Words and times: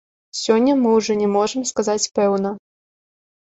Сёння 0.43 0.73
мы 0.83 0.93
ўжо 0.99 1.17
не 1.19 1.27
можам 1.35 1.67
сказаць 1.73 2.11
пэўна. 2.17 2.55